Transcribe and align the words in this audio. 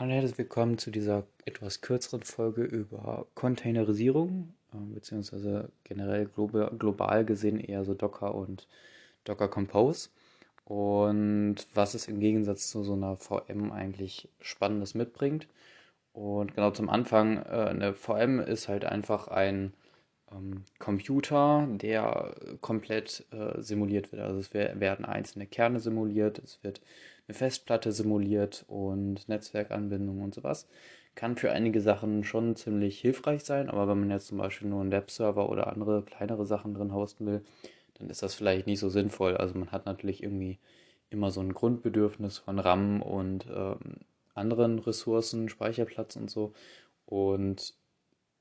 Hallo, 0.00 0.12
herzlich 0.12 0.38
willkommen 0.38 0.78
zu 0.78 0.90
dieser 0.90 1.24
etwas 1.44 1.82
kürzeren 1.82 2.22
Folge 2.22 2.62
über 2.62 3.26
Containerisierung, 3.34 4.54
äh, 4.72 4.94
beziehungsweise 4.94 5.70
generell 5.84 6.24
global, 6.24 6.70
global 6.78 7.26
gesehen 7.26 7.60
eher 7.60 7.84
so 7.84 7.92
Docker 7.92 8.34
und 8.34 8.66
Docker 9.24 9.48
Compose. 9.48 10.08
Und 10.64 11.56
was 11.74 11.92
es 11.92 12.08
im 12.08 12.18
Gegensatz 12.18 12.70
zu 12.70 12.82
so 12.82 12.94
einer 12.94 13.18
VM 13.18 13.72
eigentlich 13.72 14.30
Spannendes 14.40 14.94
mitbringt. 14.94 15.46
Und 16.14 16.54
genau 16.54 16.70
zum 16.70 16.88
Anfang, 16.88 17.36
äh, 17.36 17.66
eine 17.68 17.92
VM 17.92 18.40
ist 18.40 18.68
halt 18.68 18.86
einfach 18.86 19.28
ein 19.28 19.74
ähm, 20.32 20.64
Computer, 20.78 21.68
der 21.72 22.34
komplett 22.62 23.26
äh, 23.32 23.60
simuliert 23.60 24.12
wird. 24.12 24.22
Also 24.22 24.38
es 24.40 24.54
werden 24.54 25.04
einzelne 25.04 25.46
Kerne 25.46 25.78
simuliert, 25.78 26.38
es 26.38 26.58
wird 26.62 26.80
eine 27.28 27.34
Festplatte 27.34 27.92
simuliert 27.92 28.64
und 28.68 29.28
Netzwerkanbindungen 29.28 30.22
und 30.22 30.34
sowas. 30.34 30.66
Kann 31.14 31.36
für 31.36 31.52
einige 31.52 31.80
Sachen 31.80 32.24
schon 32.24 32.56
ziemlich 32.56 33.00
hilfreich 33.00 33.44
sein, 33.44 33.68
aber 33.68 33.88
wenn 33.88 34.00
man 34.00 34.10
jetzt 34.10 34.28
zum 34.28 34.38
Beispiel 34.38 34.68
nur 34.68 34.80
einen 34.80 34.92
Webserver 34.92 35.48
oder 35.48 35.66
andere 35.66 36.02
kleinere 36.02 36.46
Sachen 36.46 36.74
drin 36.74 36.94
hosten 36.94 37.26
will, 37.26 37.42
dann 37.94 38.08
ist 38.10 38.22
das 38.22 38.34
vielleicht 38.34 38.66
nicht 38.66 38.78
so 38.78 38.88
sinnvoll. 38.88 39.36
Also 39.36 39.58
man 39.58 39.72
hat 39.72 39.86
natürlich 39.86 40.22
irgendwie 40.22 40.58
immer 41.10 41.30
so 41.30 41.40
ein 41.40 41.52
Grundbedürfnis 41.52 42.38
von 42.38 42.58
RAM 42.58 43.02
und 43.02 43.46
ähm, 43.52 43.96
anderen 44.34 44.78
Ressourcen, 44.78 45.48
Speicherplatz 45.48 46.16
und 46.16 46.30
so. 46.30 46.52
Und 47.06 47.74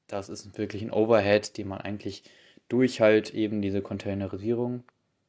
das 0.08 0.30
ist 0.30 0.58
wirklich 0.58 0.84
ein 0.84 0.92
Overhead, 0.92 1.58
den 1.58 1.68
man 1.68 1.82
eigentlich 1.82 2.24
durch 2.70 3.02
halt 3.02 3.34
eben 3.34 3.62
diese 3.62 3.82
Containerisierung 3.82 4.84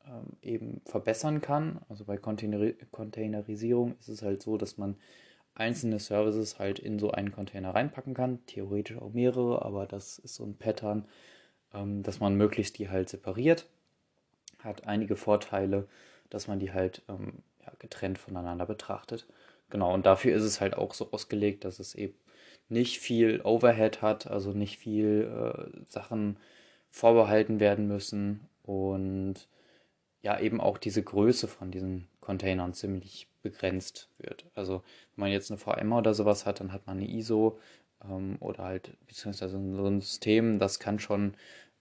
ähm, 0.07 0.37
eben 0.43 0.81
verbessern 0.85 1.41
kann. 1.41 1.81
Also 1.89 2.05
bei 2.05 2.17
Container 2.17 2.73
Containerisierung 2.91 3.97
ist 4.01 4.09
es 4.09 4.23
halt 4.23 4.43
so, 4.43 4.57
dass 4.57 4.79
man 4.79 4.97
einzelne 5.55 5.99
Services 5.99 6.59
halt 6.59 6.79
in 6.79 6.99
so 6.99 7.11
einen 7.11 7.33
Container 7.33 7.75
reinpacken 7.75 8.15
kann. 8.15 8.45
Theoretisch 8.47 8.99
auch 8.99 9.13
mehrere, 9.13 9.65
aber 9.65 9.87
das 9.87 10.19
ist 10.19 10.35
so 10.35 10.45
ein 10.45 10.57
Pattern, 10.57 11.07
ähm, 11.75 12.03
dass 12.03 12.21
man 12.21 12.35
möglichst 12.37 12.79
die 12.79 12.89
halt 12.89 13.09
separiert. 13.09 13.67
Hat 14.61 14.87
einige 14.87 15.17
Vorteile, 15.17 15.89
dass 16.31 16.49
man 16.49 16.59
die 16.59 16.73
halt 16.73 17.03
ähm, 17.09 17.43
ja, 17.65 17.73
getrennt 17.79 18.19
voneinander 18.19 18.67
betrachtet. 18.67 19.27
Genau, 19.71 19.95
und 19.95 20.07
dafür 20.07 20.35
ist 20.35 20.43
es 20.43 20.61
halt 20.61 20.77
auch 20.77 20.95
so 20.95 21.13
ausgelegt, 21.13 21.65
dass 21.65 21.79
es 21.79 21.95
eben 21.95 22.15
nicht 22.69 23.01
viel 23.01 23.41
Overhead 23.43 24.03
hat, 24.03 24.27
also 24.29 24.53
nicht 24.53 24.79
viel 24.79 25.31
äh, 25.31 25.83
Sachen 25.89 26.39
vorbehalten 26.91 27.61
werden 27.61 27.87
müssen 27.87 28.49
und 28.65 29.49
ja 30.23 30.39
eben 30.39 30.61
auch 30.61 30.79
diese 30.79 31.03
Größe 31.03 31.49
von 31.49 31.71
diesen 31.71 32.09
Containern 32.21 32.75
ziemlich 32.75 33.29
begrenzt 33.43 34.09
wird. 34.19 34.45
Also 34.55 34.83
wenn 35.15 35.23
man 35.25 35.33
jetzt 35.33 35.51
eine 35.51 35.59
VM 35.59 35.93
oder 35.93 36.15
sowas 36.15 36.47
hat, 36.47 36.61
dann 36.61 36.73
hat 36.73 36.87
man 36.87 36.99
eine 36.99 37.09
ISO 37.09 37.59
ähm, 38.05 38.37
oder 38.41 38.65
halt 38.65 38.97
beziehungsweise 39.07 39.59
so 39.59 39.87
ein 39.87 40.01
System, 40.01 40.59
das 40.59 40.79
kann 40.79 40.99
schon 40.99 41.35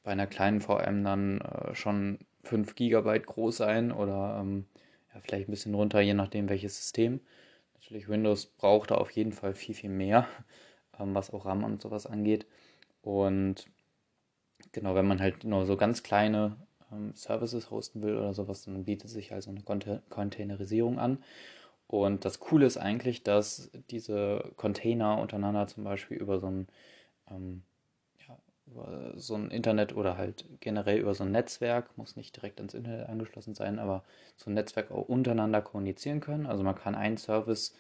bei 0.04 0.12
einer 0.12 0.28
kleinen 0.28 0.62
VM 0.62 1.04
dann 1.04 1.42
äh, 1.42 1.76
schon 1.76 2.20
5 2.44 2.76
GB 2.76 3.20
groß 3.20 3.58
sein 3.58 3.92
oder 3.92 4.40
ähm, 4.42 4.66
ja, 5.14 5.20
vielleicht 5.22 5.50
ein 5.50 5.52
bisschen 5.52 5.76
runter, 5.76 6.00
je 6.00 6.14
nachdem 6.14 6.50
welches 6.50 6.78
System. 6.78 7.20
Natürlich 7.76 8.08
Windows 8.08 8.46
braucht 8.46 8.92
da 8.92 8.96
auf 8.96 9.12
jeden 9.12 9.34
Fall 9.34 9.54
viel, 9.54 9.76
viel 9.76 9.90
mehr 9.90 10.28
ähm, 11.00 11.14
was 11.14 11.32
auch 11.34 11.46
RAM 11.46 11.64
und 11.64 11.82
sowas 11.82 12.06
angeht. 12.06 12.46
Und 13.02 13.66
genau, 14.72 14.96
wenn 14.96 15.08
man 15.08 15.20
halt 15.20 15.44
nur 15.44 15.66
so 15.66 15.78
ganz 15.78 16.04
kleine 16.04 16.58
ähm, 16.92 17.14
Services 17.16 17.72
hosten 17.72 18.02
will 18.02 18.18
oder 18.18 18.34
sowas, 18.34 18.64
dann 18.66 18.86
bietet 18.86 19.10
sich 19.10 19.34
also 19.34 19.52
eine 19.52 19.62
Containerisierung 20.10 21.00
an. 21.00 21.20
Und 21.88 22.24
das 22.24 22.40
Coole 22.40 22.68
ist 22.68 22.78
eigentlich, 22.78 23.24
dass 23.24 23.72
diese 23.90 24.52
Container 24.58 25.18
untereinander 25.20 25.68
zum 25.68 25.84
Beispiel 25.84 26.18
über 26.18 26.40
so 26.40 26.48
ein, 26.48 26.68
ähm, 27.32 27.64
ja, 28.28 28.38
über 28.68 29.14
so 29.16 29.36
ein 29.36 29.50
Internet 29.50 29.96
oder 29.96 30.16
halt 30.18 30.46
generell 30.60 31.00
über 31.00 31.16
so 31.16 31.24
ein 31.24 31.32
Netzwerk, 31.32 31.98
muss 31.98 32.16
nicht 32.16 32.36
direkt 32.36 32.60
ans 32.60 32.76
Internet 32.76 33.10
angeschlossen 33.10 33.56
sein, 33.56 33.80
aber 33.80 34.04
so 34.38 34.52
ein 34.52 34.54
Netzwerk 34.54 34.92
auch 34.92 35.10
untereinander 35.10 35.62
kommunizieren 35.62 36.20
können. 36.20 36.46
Also 36.46 36.64
man 36.64 36.76
kann 36.76 36.94
einen 36.96 37.18
Service 37.18 37.74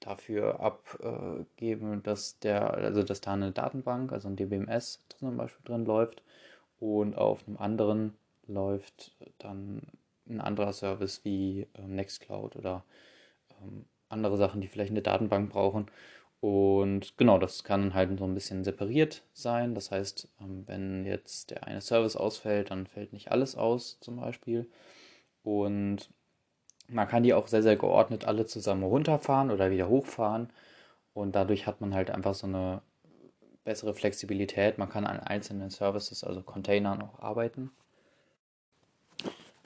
dafür 0.00 0.60
abgeben, 0.60 2.02
dass 2.02 2.38
der, 2.38 2.74
also 2.74 3.02
dass 3.02 3.20
da 3.20 3.34
eine 3.34 3.52
Datenbank, 3.52 4.12
also 4.12 4.28
ein 4.28 4.36
DBMS 4.36 5.04
zum 5.18 5.36
Beispiel 5.36 5.64
drin 5.64 5.84
läuft 5.84 6.22
und 6.78 7.16
auf 7.16 7.46
einem 7.46 7.56
anderen 7.58 8.14
läuft 8.46 9.16
dann 9.38 9.82
ein 10.28 10.40
anderer 10.40 10.72
Service 10.72 11.24
wie 11.24 11.66
ähm, 11.74 11.94
Nextcloud 11.94 12.56
oder 12.56 12.84
ähm, 13.62 13.86
andere 14.08 14.36
Sachen, 14.36 14.60
die 14.60 14.68
vielleicht 14.68 14.90
eine 14.90 15.02
Datenbank 15.02 15.50
brauchen. 15.50 15.90
Und 16.40 17.16
genau, 17.16 17.38
das 17.38 17.64
kann 17.64 17.94
halt 17.94 18.18
so 18.18 18.24
ein 18.24 18.34
bisschen 18.34 18.64
separiert 18.64 19.22
sein. 19.32 19.74
Das 19.74 19.90
heißt, 19.90 20.28
ähm, 20.40 20.64
wenn 20.66 21.06
jetzt 21.06 21.50
der 21.50 21.66
eine 21.66 21.80
Service 21.80 22.16
ausfällt, 22.16 22.70
dann 22.70 22.86
fällt 22.86 23.12
nicht 23.12 23.32
alles 23.32 23.56
aus 23.56 23.98
zum 24.00 24.16
Beispiel. 24.16 24.68
Und 25.42 26.10
man 26.88 27.08
kann 27.08 27.22
die 27.22 27.34
auch 27.34 27.46
sehr, 27.46 27.62
sehr 27.62 27.76
geordnet 27.76 28.26
alle 28.26 28.46
zusammen 28.46 28.82
runterfahren 28.84 29.50
oder 29.50 29.70
wieder 29.70 29.88
hochfahren. 29.88 30.50
Und 31.14 31.34
dadurch 31.34 31.66
hat 31.66 31.80
man 31.80 31.94
halt 31.94 32.10
einfach 32.10 32.34
so 32.34 32.46
eine 32.46 32.82
bessere 33.64 33.94
Flexibilität. 33.94 34.78
Man 34.78 34.90
kann 34.90 35.06
an 35.06 35.20
einzelnen 35.20 35.70
Services, 35.70 36.24
also 36.24 36.42
Containern 36.42 37.02
auch 37.02 37.20
arbeiten. 37.20 37.70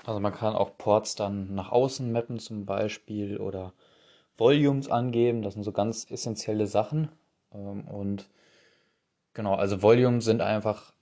Also 0.04 0.20
man 0.20 0.32
kann 0.32 0.54
auch 0.54 0.76
Ports 0.78 1.14
dann 1.14 1.54
nach 1.54 1.70
außen 1.70 2.10
mappen 2.10 2.38
zum 2.38 2.66
Beispiel 2.66 3.38
oder 3.38 3.72
Volumes 4.36 4.90
angeben. 4.90 5.42
Das 5.42 5.54
sind 5.54 5.64
so 5.64 5.72
ganz 5.72 6.10
essentielle 6.10 6.66
Sachen. 6.66 7.08
Ähm, 7.52 7.86
und 7.88 8.28
genau, 9.34 9.54
also 9.54 9.82
Volumes 9.82 10.24
sind 10.24 10.40
einfach 10.40 10.92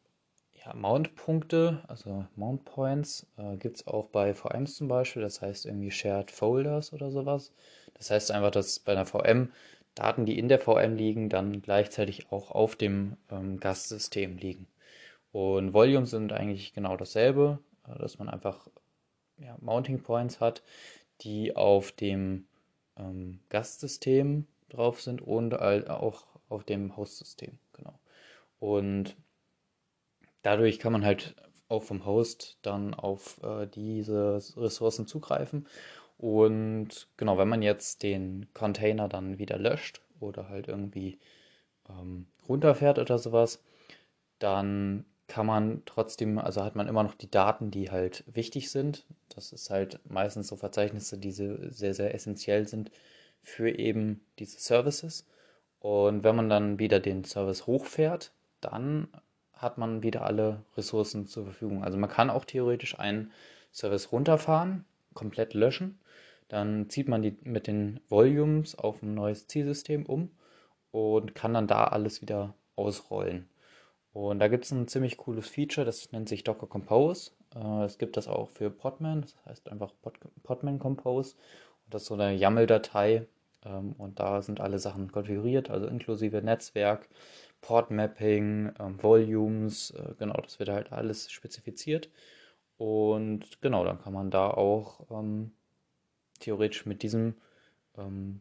ja, 0.64 0.74
Mount-Punkte, 0.74 1.82
also 1.86 2.26
Mount 2.34 2.64
Points, 2.64 3.26
äh, 3.36 3.56
gibt 3.56 3.76
es 3.76 3.86
auch 3.86 4.06
bei 4.06 4.34
VMs 4.34 4.74
zum 4.74 4.88
Beispiel, 4.88 5.22
das 5.22 5.40
heißt 5.40 5.66
irgendwie 5.66 5.90
Shared 5.90 6.30
Folders 6.30 6.92
oder 6.92 7.10
sowas. 7.10 7.52
Das 7.94 8.10
heißt 8.10 8.30
einfach, 8.32 8.50
dass 8.50 8.80
bei 8.80 8.92
einer 8.92 9.06
VM 9.06 9.52
Daten, 9.94 10.26
die 10.26 10.38
in 10.38 10.48
der 10.48 10.58
VM 10.60 10.96
liegen, 10.96 11.28
dann 11.28 11.62
gleichzeitig 11.62 12.30
auch 12.30 12.50
auf 12.50 12.76
dem 12.76 13.16
ähm, 13.30 13.60
Gastsystem 13.60 14.36
liegen. 14.36 14.66
Und 15.32 15.72
Volumes 15.72 16.10
sind 16.10 16.32
eigentlich 16.32 16.74
genau 16.74 16.96
dasselbe, 16.96 17.60
äh, 17.88 17.98
dass 17.98 18.18
man 18.18 18.28
einfach 18.28 18.68
ja, 19.38 19.56
Mounting 19.60 20.02
Points 20.02 20.40
hat, 20.40 20.62
die 21.20 21.56
auf 21.56 21.92
dem 21.92 22.46
ähm, 22.96 23.40
Gastsystem 23.48 24.46
drauf 24.68 25.00
sind 25.00 25.22
und 25.22 25.54
auch 25.54 26.26
auf 26.48 26.64
dem 26.64 26.96
Host-System. 26.96 27.58
Genau. 27.72 27.98
Und 28.58 29.16
dadurch 30.42 30.78
kann 30.78 30.92
man 30.92 31.04
halt 31.04 31.34
auch 31.68 31.82
vom 31.82 32.04
Host 32.04 32.58
dann 32.62 32.94
auf 32.94 33.42
äh, 33.42 33.66
diese 33.66 34.40
Ressourcen 34.56 35.06
zugreifen. 35.06 35.66
Und 36.18 37.08
genau, 37.16 37.36
wenn 37.38 37.48
man 37.48 37.62
jetzt 37.62 38.02
den 38.02 38.46
Container 38.54 39.08
dann 39.08 39.38
wieder 39.38 39.58
löscht 39.58 40.00
oder 40.20 40.48
halt 40.48 40.68
irgendwie 40.68 41.18
ähm, 41.88 42.26
runterfährt 42.48 42.98
oder 42.98 43.18
sowas, 43.18 43.62
dann 44.38 45.04
kann 45.28 45.46
man 45.46 45.82
trotzdem, 45.86 46.38
also 46.38 46.62
hat 46.62 46.76
man 46.76 46.88
immer 46.88 47.02
noch 47.02 47.14
die 47.14 47.30
Daten, 47.30 47.70
die 47.70 47.90
halt 47.90 48.24
wichtig 48.26 48.70
sind. 48.70 49.04
Das 49.28 49.52
ist 49.52 49.70
halt 49.70 50.00
meistens 50.08 50.48
so 50.48 50.56
Verzeichnisse, 50.56 51.18
die 51.18 51.32
sehr, 51.32 51.94
sehr 51.94 52.14
essentiell 52.14 52.68
sind 52.68 52.90
für 53.42 53.70
eben 53.70 54.20
diese 54.38 54.60
Services. 54.60 55.26
Und 55.80 56.24
wenn 56.24 56.36
man 56.36 56.48
dann 56.48 56.78
wieder 56.78 57.00
den 57.00 57.24
Service 57.24 57.66
hochfährt, 57.66 58.32
dann 58.60 59.08
hat 59.52 59.78
man 59.78 60.02
wieder 60.02 60.24
alle 60.24 60.62
Ressourcen 60.76 61.26
zur 61.26 61.44
Verfügung. 61.44 61.82
Also 61.82 61.98
man 61.98 62.10
kann 62.10 62.30
auch 62.30 62.44
theoretisch 62.44 62.98
einen 62.98 63.32
Service 63.72 64.12
runterfahren, 64.12 64.84
komplett 65.14 65.54
löschen. 65.54 65.98
Dann 66.48 66.88
zieht 66.88 67.08
man 67.08 67.22
die 67.22 67.36
mit 67.42 67.66
den 67.66 68.00
Volumes 68.08 68.76
auf 68.76 69.02
ein 69.02 69.14
neues 69.14 69.46
Zielsystem 69.48 70.06
um 70.06 70.30
und 70.92 71.34
kann 71.34 71.54
dann 71.54 71.66
da 71.66 71.84
alles 71.84 72.22
wieder 72.22 72.54
ausrollen. 72.76 73.48
Und 74.16 74.38
da 74.38 74.48
gibt 74.48 74.64
es 74.64 74.70
ein 74.70 74.88
ziemlich 74.88 75.18
cooles 75.18 75.46
Feature, 75.46 75.84
das 75.84 76.10
nennt 76.10 76.26
sich 76.30 76.42
Docker 76.42 76.66
Compose. 76.66 77.32
Äh, 77.54 77.84
es 77.84 77.98
gibt 77.98 78.16
das 78.16 78.28
auch 78.28 78.48
für 78.48 78.70
Podman, 78.70 79.20
das 79.20 79.36
heißt 79.44 79.68
einfach 79.68 79.92
Pod 80.00 80.14
Podman 80.42 80.78
Compose. 80.78 81.34
Und 81.84 81.92
das 81.92 82.02
ist 82.02 82.08
so 82.08 82.14
eine 82.14 82.32
YAML-Datei 82.32 83.26
ähm, 83.66 83.92
und 83.98 84.18
da 84.18 84.40
sind 84.40 84.58
alle 84.62 84.78
Sachen 84.78 85.12
konfiguriert, 85.12 85.68
also 85.68 85.86
inklusive 85.86 86.40
Netzwerk, 86.40 87.10
Port 87.60 87.90
Mapping, 87.90 88.72
ähm, 88.80 89.02
Volumes, 89.02 89.90
äh, 89.90 90.14
genau, 90.18 90.40
das 90.40 90.58
wird 90.58 90.70
halt 90.70 90.92
alles 90.92 91.30
spezifiziert. 91.30 92.08
Und 92.78 93.60
genau, 93.60 93.84
dann 93.84 94.00
kann 94.00 94.14
man 94.14 94.30
da 94.30 94.48
auch 94.48 95.00
ähm, 95.10 95.52
theoretisch 96.40 96.86
mit 96.86 97.02
diesem 97.02 97.34
ähm, 97.98 98.40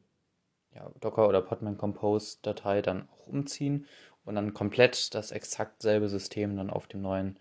ja, 0.74 0.90
Docker 1.02 1.28
oder 1.28 1.42
Podman 1.42 1.78
Compose 1.78 2.38
Datei 2.44 2.82
dann 2.82 3.10
auch 3.10 3.28
umziehen 3.28 3.86
und 4.26 4.36
dann 4.36 4.54
komplett 4.54 5.14
das 5.14 5.32
exakt 5.32 5.82
selbe 5.82 6.10
System 6.10 6.58
dann 6.58 6.70
auf 6.70 6.88
dem 6.88 7.02
neuen 7.02 7.40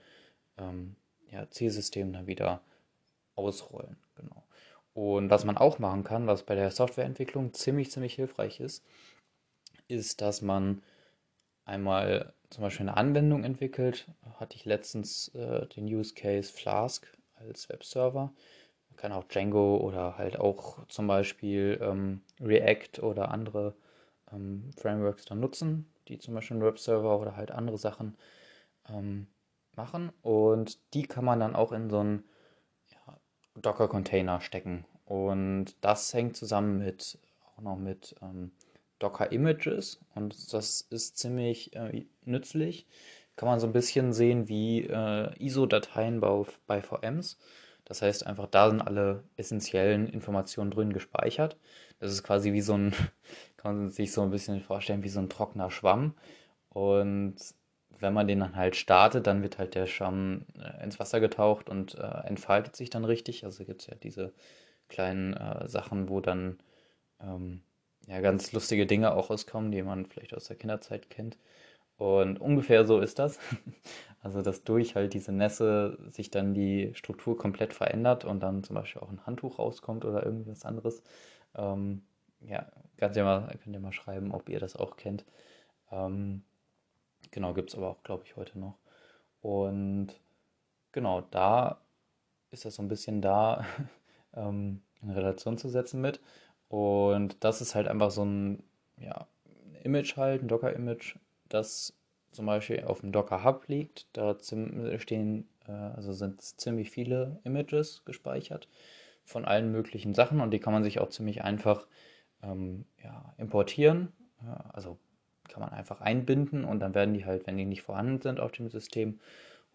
ähm, 0.59 0.97
ja, 1.31 1.49
Zielsystem 1.51 2.13
dann 2.13 2.27
wieder 2.27 2.61
ausrollen. 3.35 3.97
Genau. 4.15 4.45
Und 4.93 5.31
was 5.31 5.45
man 5.45 5.57
auch 5.57 5.79
machen 5.79 6.05
kann, 6.05 6.27
was 6.27 6.45
bei 6.45 6.55
der 6.55 6.71
Softwareentwicklung 6.71 7.53
ziemlich, 7.53 7.91
ziemlich 7.91 8.15
hilfreich 8.15 8.61
ist, 8.61 8.85
ist, 9.89 10.21
dass 10.21 10.41
man 10.41 10.83
einmal 11.65 12.33
zum 12.51 12.63
Beispiel 12.63 12.89
eine 12.89 12.97
Anwendung 12.97 13.43
entwickelt. 13.43 14.07
Hatte 14.39 14.57
ich 14.57 14.65
letztens 14.65 15.29
äh, 15.35 15.67
den 15.67 15.87
Use 15.87 16.15
Case 16.15 16.53
Flask 16.53 17.07
als 17.35 17.69
Webserver. 17.69 18.33
Man 18.91 18.97
kann 18.97 19.13
auch 19.13 19.25
Django 19.25 19.79
oder 19.79 20.17
halt 20.17 20.39
auch 20.39 20.87
zum 20.87 21.09
Beispiel 21.09 21.79
ähm, 21.83 22.23
React 22.41 23.03
oder 23.03 23.31
andere 23.31 23.75
ähm, 24.33 24.71
Frameworks 24.77 25.25
dann 25.25 25.41
nutzen, 25.41 25.91
die 26.09 26.19
zum 26.19 26.35
Beispiel 26.35 26.57
einen 26.57 26.67
Webserver 26.67 27.19
oder 27.19 27.37
halt 27.37 27.51
andere 27.51 27.79
Sachen 27.79 28.17
ähm, 28.89 29.27
machen. 29.77 30.13
Und 30.23 30.79
die 30.95 31.05
kann 31.05 31.25
man 31.25 31.41
dann 31.41 31.57
auch 31.57 31.73
in 31.73 31.91
so 31.91 32.01
einen 32.01 32.25
ja, 32.89 33.19
Docker-Container 33.55 34.41
stecken. 34.41 34.85
Und 35.05 35.77
das 35.81 36.13
hängt 36.15 36.37
zusammen 36.37 36.79
mit 36.79 37.19
auch 37.57 37.63
noch 37.63 37.77
mit 37.77 38.15
ähm, 38.23 38.53
Docker 38.99 39.33
Images 39.33 40.01
und 40.15 40.53
das 40.53 40.81
ist 40.81 41.19
ziemlich 41.19 41.75
äh, 41.75 42.07
nützlich. 42.25 42.87
Kann 43.37 43.49
man 43.49 43.59
so 43.61 43.67
ein 43.67 43.73
bisschen 43.73 44.13
sehen 44.13 44.49
wie 44.49 44.83
äh, 44.83 45.31
ISO-Dateien 45.39 46.21
bei, 46.21 46.45
bei 46.67 46.81
VMs. 46.81 47.39
Das 47.85 48.01
heißt 48.01 48.27
einfach, 48.27 48.47
da 48.47 48.71
sind 48.71 48.81
alle 48.81 49.25
essentiellen 49.37 50.09
Informationen 50.09 50.71
drin 50.71 50.93
gespeichert. 50.93 51.57
Das 51.99 52.13
ist 52.13 52.23
quasi 52.23 52.53
wie 52.53 52.61
so 52.61 52.75
ein, 52.75 52.95
kann 53.65 53.79
man 53.79 53.91
sich 53.91 54.13
so 54.13 54.21
ein 54.21 54.31
bisschen 54.31 54.61
vorstellen, 54.61 55.03
wie 55.05 55.09
so 55.09 55.21
ein 55.21 55.31
trockener 55.31 55.71
Schwamm. 55.71 56.15
Und 56.69 57.37
wenn 57.99 58.13
man 58.13 58.29
den 58.29 58.41
dann 58.41 58.57
halt 58.57 58.77
startet, 58.77 59.27
dann 59.27 59.43
wird 59.43 59.59
halt 59.59 59.75
der 59.75 59.87
Schwamm 59.87 60.45
äh, 60.61 60.85
ins 60.85 61.01
Wasser 61.01 61.19
getaucht 61.19 61.71
und 61.71 61.95
äh, 61.95 62.27
entfaltet 62.27 62.77
sich 62.77 62.91
dann 62.91 63.07
richtig. 63.07 63.45
Also 63.45 63.65
gibt 63.65 63.81
es 63.81 63.87
ja 63.87 63.95
diese 63.95 64.35
kleinen 64.89 65.33
äh, 65.33 65.67
Sachen, 65.67 66.11
wo 66.11 66.21
dann 66.21 66.59
ähm, 67.23 67.63
ja, 68.07 68.21
ganz 68.21 68.53
lustige 68.53 68.87
Dinge 68.87 69.15
auch 69.15 69.31
rauskommen, 69.31 69.73
die 69.73 69.83
man 69.83 70.05
vielleicht 70.07 70.35
aus 70.35 70.45
der 70.45 70.57
Kinderzeit 70.57 71.09
kennt. 71.09 71.39
Und 71.97 72.41
ungefähr 72.41 72.85
so 72.87 73.01
ist 73.01 73.19
das. 73.19 73.39
Also, 74.21 74.41
dass 74.41 74.65
durch 74.65 74.95
halt 74.95 75.13
diese 75.13 75.33
Nässe 75.33 75.99
sich 76.09 76.31
dann 76.31 76.55
die 76.55 76.93
Struktur 76.95 77.37
komplett 77.37 77.75
verändert 77.75 78.25
und 78.25 78.43
dann 78.43 78.65
zum 78.65 78.75
Beispiel 78.75 79.03
auch 79.03 79.11
ein 79.11 79.27
Handtuch 79.27 79.59
rauskommt 79.59 80.07
oder 80.07 80.25
irgendwas 80.25 80.65
anderes. 80.65 81.03
Ähm, 81.55 82.03
ja, 82.49 82.67
könnt 82.97 83.17
ihr, 83.17 83.25
mal, 83.25 83.57
könnt 83.63 83.75
ihr 83.75 83.81
mal 83.81 83.93
schreiben, 83.93 84.33
ob 84.33 84.49
ihr 84.49 84.61
das 84.61 84.77
auch 84.77 84.97
kennt. 84.97 85.25
Ähm, 85.91 86.43
genau, 87.31 87.55
gibt 87.55 87.71
es 87.71 87.77
aber 87.77 87.91
auch, 87.91 88.03
glaube 88.03 88.25
ich, 88.27 88.37
heute 88.37 88.59
noch. 88.59 88.79
Und 89.41 90.09
genau, 90.93 91.23
da 91.31 91.81
ist 92.51 92.65
das 92.65 92.77
so 92.77 92.83
ein 92.83 92.89
bisschen 92.89 93.21
da 93.21 93.65
ähm, 94.35 94.83
in 95.03 95.11
Relation 95.11 95.59
zu 95.59 95.69
setzen 95.69 96.01
mit. 96.01 96.21
Und 96.69 97.43
das 97.45 97.61
ist 97.61 97.75
halt 97.75 97.89
einfach 97.89 98.11
so 98.11 98.25
ein 98.25 98.63
ja, 98.99 99.27
Image 99.83 100.17
halt, 100.17 100.43
ein 100.43 100.49
Docker-Image, 100.49 101.17
das 101.49 101.95
zum 102.33 102.47
Beispiel 102.47 102.85
auf 102.85 103.01
dem 103.01 103.13
Docker 103.13 103.45
Hub 103.45 103.69
liegt. 103.69 104.07
Da 104.13 104.37
stehen, 104.99 105.49
äh, 105.69 105.73
also 105.73 106.13
sind 106.13 106.43
ziemlich 106.43 106.91
viele 106.91 107.41
Images 107.45 108.05
gespeichert 108.05 108.69
von 109.25 109.45
allen 109.45 109.73
möglichen 109.73 110.15
Sachen 110.15 110.41
und 110.41 110.51
die 110.51 110.61
kann 110.61 110.73
man 110.73 110.85
sich 110.85 111.01
auch 111.01 111.09
ziemlich 111.09 111.43
einfach 111.43 111.87
ähm, 112.45 112.85
ja, 113.03 113.35
importieren. 113.39 114.13
Ja, 114.45 114.65
also 114.73 114.99
kann 115.49 115.61
man 115.61 115.71
einfach 115.73 116.01
einbinden 116.01 116.65
und 116.65 116.81
dann 116.81 116.95
werden 116.95 117.15
die 117.15 117.25
halt, 117.27 117.47
wenn 117.47 117.57
die 117.57 117.67
nicht 117.67 117.83
vorhanden 117.83 118.21
sind 118.21 118.41
auf 118.41 118.53
dem 118.53 118.69
System, 118.71 119.21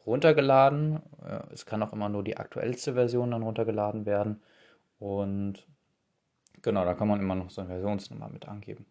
runtergeladen. 0.05 1.01
Es 1.53 1.65
kann 1.65 1.83
auch 1.83 1.93
immer 1.93 2.09
nur 2.09 2.23
die 2.23 2.37
aktuellste 2.37 2.93
Version 2.93 3.31
dann 3.31 3.43
runtergeladen 3.43 4.05
werden. 4.05 4.41
Und 4.99 5.67
Genau, 6.61 6.83
da 6.85 6.93
kann 6.93 7.07
man 7.07 7.19
immer 7.19 7.35
noch 7.35 7.49
so 7.49 7.61
eine 7.61 7.69
Versionsnummer 7.69 8.29
mit 8.29 8.47
angeben. 8.47 8.85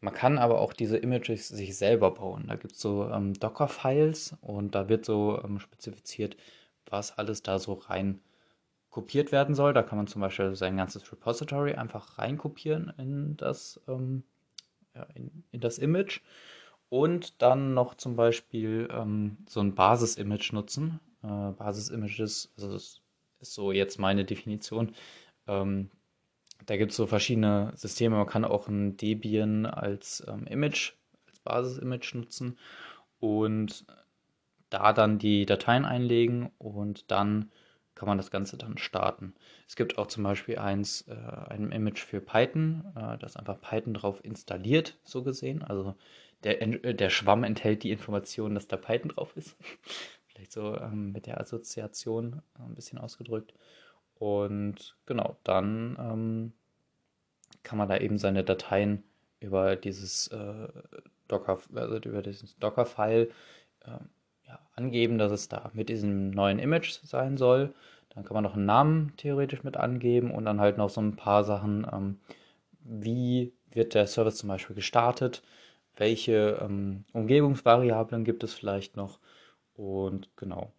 Man 0.00 0.12
kann 0.14 0.38
aber 0.38 0.60
auch 0.60 0.72
diese 0.72 0.98
Images 0.98 1.48
sich 1.48 1.76
selber 1.76 2.10
bauen. 2.12 2.46
Da 2.48 2.56
gibt 2.56 2.74
es 2.74 2.80
so 2.80 3.08
ähm, 3.10 3.34
Docker-Files 3.34 4.36
und 4.42 4.74
da 4.74 4.88
wird 4.88 5.04
so 5.04 5.42
ähm, 5.42 5.58
spezifiziert, 5.58 6.36
was 6.86 7.16
alles 7.18 7.42
da 7.42 7.58
so 7.58 7.74
rein 7.74 8.20
kopiert 8.96 9.30
werden 9.30 9.54
soll. 9.54 9.74
Da 9.74 9.82
kann 9.82 9.98
man 9.98 10.06
zum 10.06 10.22
Beispiel 10.22 10.56
sein 10.56 10.78
ganzes 10.78 11.12
Repository 11.12 11.74
einfach 11.74 12.16
reinkopieren 12.18 12.94
in 12.96 13.36
das, 13.36 13.78
ähm, 13.88 14.22
ja, 14.94 15.02
in, 15.14 15.44
in, 15.52 15.60
das 15.60 15.76
Image 15.76 16.22
und 16.88 17.42
dann 17.42 17.74
noch 17.74 17.96
zum 17.96 18.16
Beispiel 18.16 18.88
ähm, 18.90 19.36
so 19.46 19.60
ein 19.60 19.74
Basis-Image 19.74 20.54
nutzen. 20.54 20.98
Äh, 21.22 21.26
Basis-Images, 21.26 22.54
also 22.56 22.72
das 22.72 23.02
ist 23.40 23.52
so 23.52 23.70
jetzt 23.70 23.98
meine 23.98 24.24
Definition, 24.24 24.94
ähm, 25.46 25.90
da 26.64 26.78
gibt 26.78 26.92
es 26.92 26.96
so 26.96 27.06
verschiedene 27.06 27.74
Systeme. 27.76 28.16
Man 28.16 28.26
kann 28.26 28.46
auch 28.46 28.66
ein 28.66 28.96
Debian 28.96 29.66
als 29.66 30.24
ähm, 30.26 30.46
Image, 30.46 30.94
als 31.26 31.38
Basis-Image 31.40 32.14
nutzen 32.14 32.56
und 33.20 33.84
da 34.70 34.94
dann 34.94 35.18
die 35.18 35.44
Dateien 35.44 35.84
einlegen 35.84 36.50
und 36.56 37.10
dann 37.10 37.50
kann 37.96 38.06
man 38.06 38.18
das 38.18 38.30
Ganze 38.30 38.56
dann 38.56 38.78
starten. 38.78 39.34
Es 39.66 39.74
gibt 39.74 39.98
auch 39.98 40.06
zum 40.06 40.22
Beispiel 40.22 40.58
eins, 40.58 41.02
äh, 41.08 41.14
ein 41.14 41.72
Image 41.72 42.04
für 42.04 42.20
Python, 42.20 42.84
äh, 42.94 43.18
das 43.18 43.36
einfach 43.36 43.60
Python 43.60 43.94
drauf 43.94 44.22
installiert, 44.22 44.98
so 45.02 45.24
gesehen. 45.24 45.62
Also 45.62 45.96
der, 46.44 46.62
äh, 46.62 46.94
der 46.94 47.10
Schwamm 47.10 47.42
enthält 47.42 47.82
die 47.82 47.90
Information, 47.90 48.54
dass 48.54 48.68
da 48.68 48.76
Python 48.76 49.08
drauf 49.08 49.36
ist. 49.36 49.56
Vielleicht 50.28 50.52
so 50.52 50.76
ähm, 50.76 51.12
mit 51.12 51.26
der 51.26 51.40
Assoziation 51.40 52.42
äh, 52.58 52.62
ein 52.62 52.74
bisschen 52.74 52.98
ausgedrückt. 52.98 53.54
Und 54.18 54.96
genau, 55.06 55.38
dann 55.42 55.96
ähm, 55.98 56.52
kann 57.62 57.78
man 57.78 57.88
da 57.88 57.96
eben 57.96 58.18
seine 58.18 58.44
Dateien 58.44 59.04
über 59.40 59.74
dieses 59.74 60.28
äh, 60.28 60.68
Docker, 61.28 61.58
also 61.74 61.96
über 61.96 62.22
dieses 62.22 62.58
Docker-File 62.58 63.30
äh, 63.80 63.90
ja, 63.90 64.00
angeben, 64.76 65.18
dass 65.18 65.32
es 65.32 65.48
da 65.48 65.70
mit 65.74 65.88
diesem 65.88 66.30
neuen 66.30 66.58
Image 66.58 66.92
sein 67.02 67.36
soll. 67.36 67.74
Dann 68.10 68.24
kann 68.24 68.34
man 68.34 68.44
noch 68.44 68.54
einen 68.54 68.66
Namen 68.66 69.12
theoretisch 69.16 69.62
mit 69.64 69.76
angeben 69.76 70.30
und 70.30 70.44
dann 70.44 70.60
halt 70.60 70.78
noch 70.78 70.90
so 70.90 71.00
ein 71.00 71.16
paar 71.16 71.44
Sachen, 71.44 71.86
ähm, 71.92 72.18
wie 72.80 73.52
wird 73.70 73.94
der 73.94 74.06
Service 74.06 74.36
zum 74.36 74.48
Beispiel 74.48 74.76
gestartet, 74.76 75.42
welche 75.96 76.58
ähm, 76.62 77.04
Umgebungsvariablen 77.12 78.24
gibt 78.24 78.44
es 78.44 78.54
vielleicht 78.54 78.96
noch 78.96 79.18
und 79.74 80.28
genau. 80.36 80.72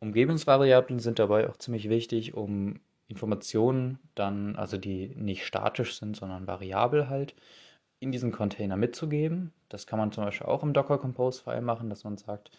Umgebungsvariablen 0.00 0.98
sind 0.98 1.18
dabei 1.18 1.48
auch 1.48 1.56
ziemlich 1.56 1.88
wichtig, 1.88 2.34
um 2.34 2.80
Informationen 3.08 3.98
dann, 4.14 4.56
also 4.56 4.76
die 4.76 5.08
nicht 5.16 5.46
statisch 5.46 5.98
sind, 5.98 6.16
sondern 6.16 6.46
variabel 6.46 7.08
halt, 7.08 7.34
in 7.98 8.12
diesen 8.12 8.32
Container 8.32 8.76
mitzugeben. 8.76 9.52
Das 9.68 9.86
kann 9.86 9.98
man 9.98 10.12
zum 10.12 10.24
Beispiel 10.24 10.46
auch 10.46 10.62
im 10.62 10.74
Docker 10.74 10.98
Compose 10.98 11.42
File 11.42 11.62
machen, 11.62 11.88
dass 11.88 12.04
man 12.04 12.16
sagt, 12.16 12.50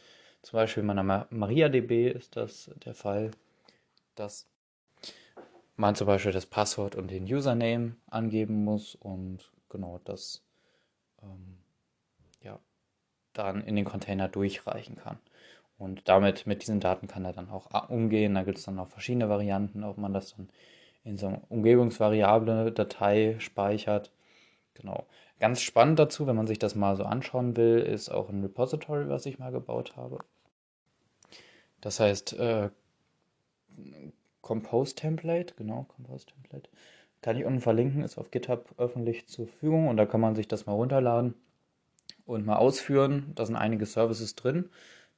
zum 0.47 0.59
Beispiel 0.59 0.79
in 0.79 0.87
meiner 0.87 1.27
MariaDB 1.29 2.09
ist 2.09 2.37
das 2.37 2.71
der 2.85 2.93
Fall, 2.93 3.31
dass 4.15 4.47
man 5.75 5.93
zum 5.93 6.07
Beispiel 6.07 6.31
das 6.31 6.45
Passwort 6.45 6.95
und 6.95 7.11
den 7.11 7.25
Username 7.25 7.97
angeben 8.09 8.63
muss 8.63 8.95
und 8.95 9.51
genau 9.67 9.99
das 10.05 10.41
ähm, 11.21 11.57
ja, 12.41 12.59
dann 13.33 13.61
in 13.61 13.75
den 13.75 13.83
Container 13.83 14.29
durchreichen 14.29 14.95
kann. 14.95 15.17
Und 15.77 16.07
damit, 16.07 16.47
mit 16.47 16.61
diesen 16.61 16.79
Daten 16.79 17.09
kann 17.09 17.25
er 17.25 17.33
dann 17.33 17.49
auch 17.49 17.89
umgehen. 17.89 18.33
Da 18.33 18.43
gibt 18.43 18.57
es 18.57 18.63
dann 18.63 18.75
noch 18.75 18.87
verschiedene 18.87 19.27
Varianten, 19.27 19.83
ob 19.83 19.97
man 19.97 20.13
das 20.13 20.37
dann 20.37 20.47
in 21.03 21.17
so 21.17 21.27
eine 21.27 21.41
Umgebungsvariable 21.49 22.71
Datei 22.71 23.35
speichert. 23.39 24.13
Genau. 24.75 25.07
Ganz 25.41 25.59
spannend 25.59 25.99
dazu, 25.99 26.25
wenn 26.25 26.37
man 26.37 26.47
sich 26.47 26.57
das 26.57 26.73
mal 26.73 26.95
so 26.95 27.03
anschauen 27.03 27.57
will, 27.57 27.79
ist 27.79 28.07
auch 28.07 28.29
ein 28.29 28.43
Repository, 28.43 29.09
was 29.09 29.25
ich 29.25 29.39
mal 29.39 29.51
gebaut 29.51 29.97
habe. 29.97 30.19
Das 31.87 32.01
heißt, 32.01 32.33
äh, 32.33 32.69
Compose 34.41 34.93
Template, 34.93 35.53
genau, 35.55 35.83
Compose 35.83 36.25
Template. 36.25 36.69
Kann 37.21 37.37
ich 37.37 37.45
unten 37.45 37.61
verlinken, 37.61 38.03
ist 38.03 38.17
auf 38.17 38.29
GitHub 38.29 38.75
öffentlich 38.77 39.27
zur 39.29 39.47
Verfügung 39.47 39.87
und 39.87 39.95
da 39.95 40.05
kann 40.05 40.19
man 40.19 40.35
sich 40.35 40.49
das 40.49 40.65
mal 40.65 40.73
runterladen 40.73 41.35
und 42.25 42.45
mal 42.45 42.57
ausführen. 42.57 43.31
Da 43.35 43.45
sind 43.45 43.55
einige 43.55 43.85
Services 43.85 44.35
drin 44.35 44.69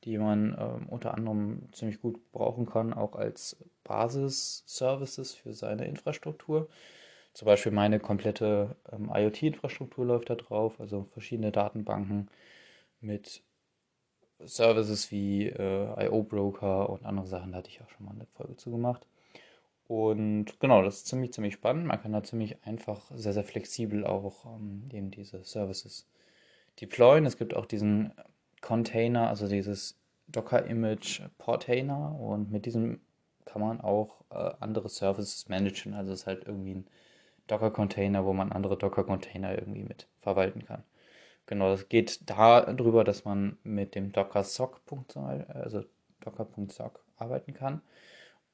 die 0.03 0.17
man 0.17 0.55
ähm, 0.59 0.87
unter 0.87 1.13
anderem 1.15 1.69
ziemlich 1.73 1.99
gut 2.01 2.31
brauchen 2.31 2.65
kann, 2.65 2.93
auch 2.93 3.15
als 3.15 3.57
Basis-Services 3.83 5.33
für 5.33 5.53
seine 5.53 5.85
Infrastruktur. 5.85 6.69
Zum 7.33 7.45
Beispiel 7.47 7.71
meine 7.71 7.99
komplette 7.99 8.75
ähm, 8.91 9.11
IoT-Infrastruktur 9.13 10.05
läuft 10.05 10.29
da 10.29 10.35
drauf, 10.35 10.79
also 10.79 11.07
verschiedene 11.11 11.51
Datenbanken 11.51 12.29
mit 13.01 13.43
Services 14.45 15.11
wie 15.11 15.47
äh, 15.47 16.05
IO-Broker 16.05 16.89
und 16.89 17.05
andere 17.05 17.27
Sachen, 17.27 17.51
da 17.51 17.59
hatte 17.59 17.69
ich 17.69 17.81
auch 17.81 17.89
schon 17.89 18.05
mal 18.05 18.13
eine 18.13 18.25
Folge 18.37 18.55
zu 18.55 18.71
gemacht. 18.71 19.05
Und 19.87 20.59
genau, 20.59 20.83
das 20.83 20.97
ist 20.97 21.07
ziemlich, 21.07 21.33
ziemlich 21.33 21.55
spannend. 21.55 21.87
Man 21.87 22.01
kann 22.01 22.13
da 22.13 22.23
ziemlich 22.23 22.63
einfach, 22.63 23.09
sehr, 23.15 23.33
sehr 23.33 23.43
flexibel 23.43 24.05
auch 24.05 24.45
ähm, 24.45 24.87
eben 24.93 25.11
diese 25.11 25.43
Services 25.43 26.07
deployen. 26.79 27.25
Es 27.25 27.37
gibt 27.37 27.55
auch 27.55 27.65
diesen 27.65 28.13
Container, 28.61 29.29
also 29.29 29.47
dieses 29.47 29.97
Docker-Image 30.27 31.21
Portainer 31.37 32.15
und 32.19 32.51
mit 32.51 32.65
diesem 32.65 33.01
kann 33.45 33.61
man 33.61 33.81
auch 33.81 34.21
äh, 34.29 34.51
andere 34.59 34.89
Services 34.89 35.49
managen. 35.49 35.95
Also 35.95 36.13
es 36.13 36.21
ist 36.21 36.27
halt 36.27 36.45
irgendwie 36.45 36.75
ein 36.75 36.87
Docker-Container, 37.47 38.25
wo 38.25 38.33
man 38.33 38.51
andere 38.51 38.77
Docker-Container 38.77 39.57
irgendwie 39.57 39.83
mit 39.83 40.07
verwalten 40.21 40.65
kann. 40.65 40.83
Genau, 41.49 41.73
es 41.73 41.89
geht 41.89 42.29
darüber, 42.29 43.03
dass 43.03 43.25
man 43.25 43.57
mit 43.63 43.95
dem 43.95 44.11
Docker 44.11 44.43
Sock, 44.43 44.81
also 45.47 45.83
Docker.sock 46.21 47.03
arbeiten 47.17 47.53
kann. 47.53 47.81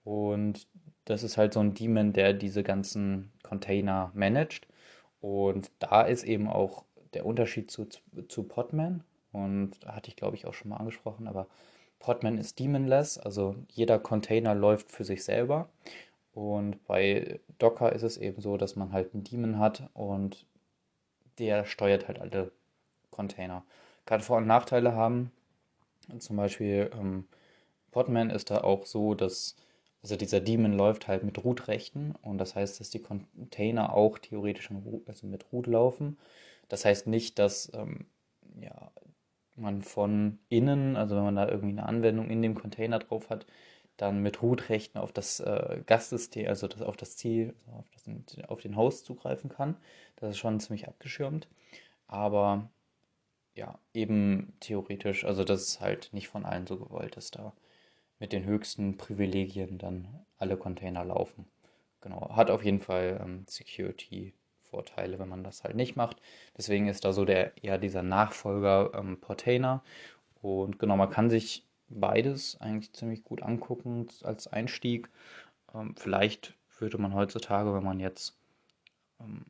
Und 0.05 0.67
das 1.03 1.21
ist 1.23 1.37
halt 1.37 1.53
so 1.53 1.59
ein 1.59 1.73
Daemon, 1.73 2.13
der 2.13 2.33
diese 2.33 2.63
ganzen 2.63 3.33
Container 3.43 4.11
managt. 4.15 4.67
Und 5.19 5.71
da 5.79 6.03
ist 6.03 6.23
eben 6.23 6.47
auch 6.47 6.85
der 7.13 7.25
Unterschied 7.25 7.69
zu, 7.69 7.87
zu 8.29 8.43
Podman. 8.43 9.03
Und 9.33 9.85
hatte 9.85 10.09
ich, 10.09 10.15
glaube 10.15 10.37
ich, 10.37 10.45
auch 10.45 10.53
schon 10.53 10.69
mal 10.69 10.77
angesprochen, 10.77 11.27
aber 11.27 11.47
Podman 11.99 12.37
ist 12.37 12.57
daemonless, 12.61 13.17
also 13.17 13.55
jeder 13.69 13.99
Container 13.99 14.55
läuft 14.55 14.91
für 14.91 15.03
sich 15.03 15.25
selber. 15.25 15.69
Und 16.33 16.85
bei 16.87 17.41
Docker 17.57 17.91
ist 17.91 18.03
es 18.03 18.17
eben 18.17 18.41
so, 18.41 18.55
dass 18.55 18.77
man 18.77 18.93
halt 18.93 19.13
einen 19.13 19.25
Daemon 19.25 19.59
hat 19.59 19.89
und 19.93 20.45
der 21.39 21.65
steuert 21.65 22.07
halt 22.07 22.19
alle 22.19 22.53
Container. 23.15 23.63
Kann 24.05 24.21
Vor- 24.21 24.37
und 24.37 24.47
Nachteile 24.47 24.93
haben. 24.93 25.31
Zum 26.19 26.35
Beispiel 26.35 26.91
ähm, 26.93 27.25
Podman 27.91 28.29
ist 28.29 28.51
da 28.51 28.61
auch 28.61 28.85
so, 28.85 29.15
dass 29.15 29.55
also 30.03 30.17
dieser 30.17 30.39
Daemon 30.39 30.73
läuft 30.73 31.07
halt 31.07 31.23
mit 31.23 31.43
Root-Rechten 31.43 32.13
und 32.21 32.37
das 32.37 32.53
heißt, 32.53 32.79
dass 32.79 32.91
die 32.91 33.01
Container 33.01 33.93
auch 33.93 34.19
theoretisch 34.19 34.69
also 35.07 35.25
mit 35.25 35.51
Root 35.51 35.65
laufen. 35.65 36.19
Das 36.69 36.85
heißt 36.85 37.07
nicht, 37.07 37.39
dass 37.39 37.71
ähm, 37.73 38.05
ja, 38.61 38.91
man 39.55 39.81
von 39.81 40.37
innen, 40.49 40.95
also 40.95 41.15
wenn 41.15 41.23
man 41.23 41.35
da 41.35 41.47
irgendwie 41.47 41.69
eine 41.69 41.87
Anwendung 41.87 42.29
in 42.29 42.43
dem 42.43 42.53
Container 42.53 42.99
drauf 42.99 43.31
hat, 43.31 43.47
dann 43.97 44.21
mit 44.21 44.41
Root-Rechten 44.41 44.99
auf 44.99 45.11
das 45.11 45.39
äh, 45.39 45.81
Gastsystem, 45.85 46.47
also 46.47 46.67
das, 46.67 46.83
auf 46.83 46.97
das 46.97 47.15
Ziel, 47.17 47.55
also 47.65 47.79
auf, 47.79 47.89
das, 47.89 48.49
auf 48.49 48.61
den 48.61 48.75
Host 48.75 49.05
zugreifen 49.05 49.49
kann. 49.49 49.75
Das 50.17 50.31
ist 50.31 50.37
schon 50.37 50.59
ziemlich 50.59 50.87
abgeschirmt. 50.87 51.47
Aber 52.07 52.69
ja, 53.55 53.79
eben 53.93 54.53
theoretisch, 54.59 55.25
also 55.25 55.43
das 55.43 55.61
ist 55.63 55.81
halt 55.81 56.09
nicht 56.13 56.27
von 56.27 56.45
allen 56.45 56.67
so 56.67 56.77
gewollt, 56.77 57.17
dass 57.17 57.31
da 57.31 57.53
mit 58.19 58.33
den 58.33 58.45
höchsten 58.45 58.97
Privilegien 58.97 59.77
dann 59.77 60.25
alle 60.37 60.57
Container 60.57 61.03
laufen. 61.05 61.47
Genau, 62.01 62.35
hat 62.35 62.51
auf 62.51 62.63
jeden 62.63 62.81
Fall 62.81 63.19
ähm, 63.23 63.45
Security-Vorteile, 63.47 65.19
wenn 65.19 65.29
man 65.29 65.43
das 65.43 65.63
halt 65.63 65.75
nicht 65.75 65.95
macht. 65.95 66.21
Deswegen 66.57 66.87
ist 66.87 67.05
da 67.05 67.13
so 67.13 67.25
der 67.25 67.63
eher 67.63 67.77
dieser 67.77 68.03
Nachfolger 68.03 68.91
ähm, 68.93 69.19
Portainer. 69.19 69.83
Und 70.41 70.77
genau, 70.77 70.97
man 70.97 71.09
kann 71.09 71.29
sich 71.29 71.65
beides 71.87 72.59
eigentlich 72.61 72.93
ziemlich 72.93 73.23
gut 73.23 73.41
angucken 73.41 74.07
als 74.23 74.47
Einstieg. 74.47 75.09
Ähm, 75.73 75.95
vielleicht 75.97 76.53
würde 76.77 76.97
man 76.97 77.13
heutzutage, 77.13 77.73
wenn 77.73 77.83
man 77.83 77.99
jetzt 77.99 78.37
ähm, 79.19 79.45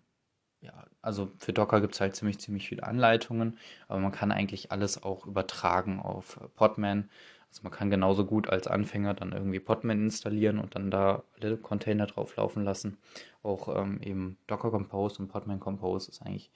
ja, 0.66 0.86
also 1.02 1.32
für 1.38 1.54
Docker 1.54 1.80
gibt 1.82 1.94
es 1.94 2.02
halt 2.02 2.16
ziemlich, 2.16 2.40
ziemlich 2.40 2.68
viele 2.68 2.84
Anleitungen, 2.84 3.58
aber 3.88 4.00
man 4.00 4.12
kann 4.12 4.32
eigentlich 4.32 4.72
alles 4.72 5.02
auch 5.02 5.28
übertragen 5.28 6.00
auf 6.00 6.40
Podman. 6.56 7.10
Also 7.50 7.62
man 7.64 7.72
kann 7.72 7.90
genauso 7.90 8.26
gut 8.26 8.50
als 8.50 8.68
Anfänger 8.68 9.14
dann 9.14 9.32
irgendwie 9.32 9.60
Podman 9.60 10.04
installieren 10.04 10.60
und 10.60 10.76
dann 10.76 10.92
da 10.92 11.24
alle 11.40 11.58
Container 11.58 12.08
drauf 12.08 12.36
laufen 12.36 12.64
lassen. 12.64 12.98
Auch 13.44 13.74
ähm, 13.80 14.02
eben 14.02 14.38
Docker 14.48 14.72
Compose 14.72 15.22
und 15.22 15.30
Podman 15.30 15.60
Compose 15.60 16.10
ist 16.10 16.22
eigentlich 16.22 16.52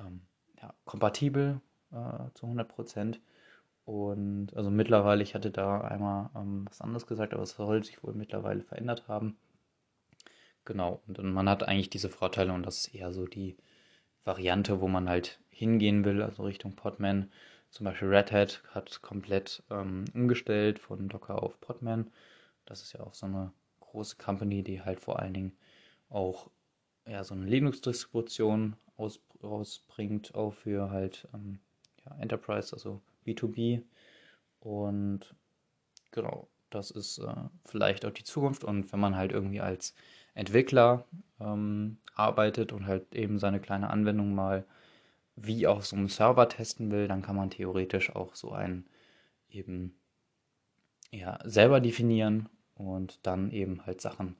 ähm, 0.00 0.22
ja, 0.60 0.72
kompatibel 0.86 1.60
äh, 1.92 2.30
zu 2.34 2.46
100%. 2.46 3.18
Und 3.84 4.56
also 4.56 4.70
mittlerweile, 4.70 5.22
ich 5.22 5.34
hatte 5.34 5.50
da 5.50 5.82
einmal 5.82 6.30
ähm, 6.34 6.64
was 6.68 6.80
anderes 6.80 7.06
gesagt, 7.06 7.34
aber 7.34 7.42
es 7.42 7.50
soll 7.50 7.84
sich 7.84 8.02
wohl 8.02 8.14
mittlerweile 8.14 8.62
verändert 8.62 9.06
haben. 9.06 9.36
Genau, 10.64 11.02
und 11.06 11.22
man 11.22 11.48
hat 11.48 11.62
eigentlich 11.62 11.90
diese 11.90 12.08
Vorteile 12.08 12.52
und 12.52 12.64
das 12.64 12.86
ist 12.86 12.94
eher 12.94 13.12
so 13.12 13.26
die 13.26 13.56
Variante, 14.24 14.80
wo 14.80 14.88
man 14.88 15.08
halt 15.08 15.38
hingehen 15.50 16.04
will, 16.04 16.22
also 16.22 16.44
Richtung 16.44 16.74
Podman. 16.74 17.30
Zum 17.70 17.84
Beispiel 17.84 18.08
Red 18.08 18.32
Hat 18.32 18.62
hat 18.70 19.02
komplett 19.02 19.62
ähm, 19.70 20.04
umgestellt 20.14 20.78
von 20.78 21.08
Docker 21.08 21.42
auf 21.42 21.60
Podman. 21.60 22.10
Das 22.66 22.82
ist 22.82 22.92
ja 22.94 23.00
auch 23.00 23.14
so 23.14 23.26
eine 23.26 23.52
große 23.80 24.16
Company, 24.16 24.62
die 24.62 24.80
halt 24.80 25.00
vor 25.00 25.18
allen 25.18 25.34
Dingen 25.34 25.52
auch 26.08 26.50
ja, 27.06 27.22
so 27.24 27.34
eine 27.34 27.46
Linux-Distribution 27.46 28.76
aus, 28.96 29.20
rausbringt, 29.42 30.34
auch 30.34 30.54
für 30.54 30.90
halt 30.90 31.28
ähm, 31.34 31.58
ja, 32.04 32.16
Enterprise, 32.18 32.72
also 32.72 33.02
B2B. 33.26 33.82
Und 34.60 35.34
genau, 36.10 36.48
das 36.70 36.90
ist 36.90 37.18
äh, 37.18 37.34
vielleicht 37.66 38.06
auch 38.06 38.12
die 38.12 38.24
Zukunft. 38.24 38.64
Und 38.64 38.90
wenn 38.92 39.00
man 39.00 39.16
halt 39.16 39.32
irgendwie 39.32 39.60
als 39.60 39.94
Entwickler 40.34 41.06
ähm, 41.40 41.98
arbeitet 42.14 42.72
und 42.72 42.86
halt 42.86 43.14
eben 43.14 43.38
seine 43.38 43.60
kleine 43.60 43.90
Anwendung 43.90 44.34
mal 44.34 44.64
wie 45.36 45.66
auf 45.66 45.86
so 45.86 45.96
einem 45.96 46.08
Server 46.08 46.48
testen 46.48 46.90
will, 46.90 47.08
dann 47.08 47.22
kann 47.22 47.36
man 47.36 47.50
theoretisch 47.50 48.14
auch 48.14 48.34
so 48.34 48.52
einen 48.52 48.86
eben 49.48 49.96
ja, 51.10 51.38
selber 51.44 51.80
definieren 51.80 52.48
und 52.74 53.18
dann 53.26 53.50
eben 53.50 53.84
halt 53.86 54.00
Sachen 54.00 54.36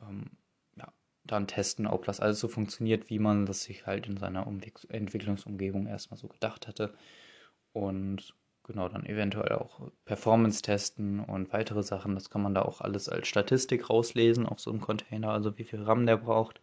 ähm, 0.00 0.30
ja, 0.76 0.92
dann 1.24 1.46
testen, 1.46 1.86
ob 1.86 2.04
das 2.04 2.20
alles 2.20 2.40
so 2.40 2.48
funktioniert, 2.48 3.10
wie 3.10 3.18
man 3.18 3.46
das 3.46 3.62
sich 3.62 3.86
halt 3.86 4.06
in 4.06 4.16
seiner 4.16 4.46
Umweg 4.46 4.78
Entwicklungsumgebung 4.88 5.86
erstmal 5.86 6.18
so 6.18 6.28
gedacht 6.28 6.68
hatte. 6.68 6.94
Und 7.72 8.34
genau, 8.64 8.88
dann 8.88 9.06
eventuell 9.06 9.52
auch 9.52 9.90
Performance 10.04 10.62
testen 10.62 11.20
und 11.20 11.52
weitere 11.52 11.82
Sachen. 11.82 12.14
Das 12.14 12.30
kann 12.30 12.42
man 12.42 12.54
da 12.54 12.62
auch 12.62 12.80
alles 12.80 13.08
als 13.08 13.28
Statistik 13.28 13.88
rauslesen 13.90 14.46
auf 14.46 14.60
so 14.60 14.70
einem 14.70 14.80
Container, 14.80 15.30
also 15.30 15.56
wie 15.58 15.64
viel 15.64 15.82
RAM 15.82 16.06
der 16.06 16.16
braucht. 16.16 16.60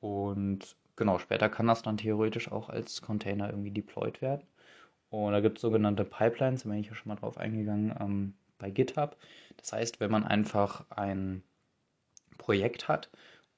Und 0.00 0.76
genau, 0.96 1.18
später 1.18 1.48
kann 1.48 1.66
das 1.66 1.82
dann 1.82 1.96
theoretisch 1.96 2.52
auch 2.52 2.68
als 2.68 3.02
Container 3.02 3.50
irgendwie 3.50 3.70
deployed 3.70 4.22
werden. 4.22 4.46
Und 5.10 5.32
da 5.32 5.40
gibt 5.40 5.58
es 5.58 5.62
sogenannte 5.62 6.04
Pipelines, 6.04 6.64
da 6.64 6.68
bin 6.70 6.78
ich 6.78 6.88
ja 6.88 6.94
schon 6.94 7.08
mal 7.08 7.16
drauf 7.16 7.38
eingegangen, 7.38 7.94
ähm, 8.00 8.34
bei 8.58 8.70
GitHub. 8.70 9.16
Das 9.56 9.72
heißt, 9.72 10.00
wenn 10.00 10.10
man 10.10 10.24
einfach 10.24 10.84
ein 10.90 11.42
Projekt 12.38 12.88
hat 12.88 13.10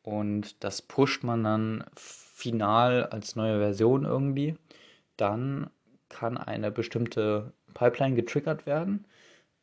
und 0.03 0.63
das 0.65 0.83
pusht 0.83 1.25
man 1.25 1.45
dann 1.45 1.85
final 1.97 3.07
als 3.07 3.37
neue 3.37 3.59
Version 3.59 4.05
irgendwie, 4.05 4.57
dann 5.17 5.71
kann 6.09 6.39
eine 6.39 6.71
bestimmte 6.71 7.53
Pipeline 7.75 8.15
getriggert 8.15 8.67
werden. 8.67 9.07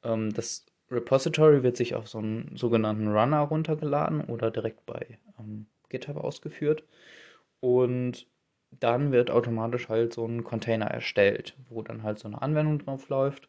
Ähm, 0.04 0.34
das 0.34 0.66
Repository 0.92 1.64
wird 1.64 1.78
sich 1.78 1.96
auf 1.96 2.08
so 2.08 2.20
einen 2.20 2.56
sogenannten 2.56 3.08
Runner 3.08 3.40
runtergeladen 3.40 4.22
oder 4.22 4.52
direkt 4.52 4.86
bei 4.86 5.18
ähm, 5.40 5.66
GitHub 5.90 6.18
ausgeführt. 6.18 6.84
Und 7.60 8.28
dann 8.72 9.12
wird 9.12 9.32
automatisch 9.32 9.90
halt 9.90 10.14
so 10.14 10.26
ein 10.26 10.44
Container 10.44 10.88
erstellt, 10.88 11.56
wo 11.70 11.82
dann 11.82 12.04
halt 12.04 12.20
so 12.20 12.28
eine 12.28 12.42
Anwendung 12.42 12.80
drauf 12.80 13.10
läuft. 13.10 13.48